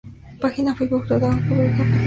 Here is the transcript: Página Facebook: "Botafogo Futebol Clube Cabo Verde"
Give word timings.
Página 0.41 0.73
Facebook: 0.75 1.03
"Botafogo 1.03 1.29
Futebol 1.29 1.47
Clube 1.47 1.69
Cabo 1.77 1.79
Verde" 1.85 1.97